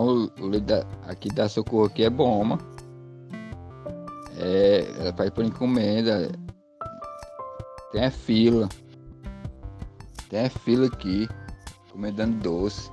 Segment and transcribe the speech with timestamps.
[0.00, 2.62] o, o leite da, aqui da Socorro aqui é bom, mano.
[4.38, 6.30] É, ela faz por encomenda.
[7.92, 8.68] Tem a fila.
[10.28, 11.28] Tem a fila aqui,
[11.86, 12.90] encomendando doce.